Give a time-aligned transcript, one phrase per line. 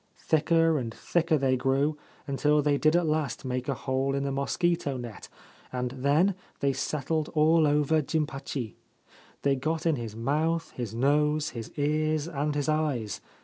[0.17, 1.95] Thicker and thicker they grew
[2.25, 5.29] until they did at last make a hole in the mosquito net,
[5.71, 8.73] and then they settled all over Jimpachi.
[9.43, 13.21] They got in his mouth, his nose, his ears, and his eyes.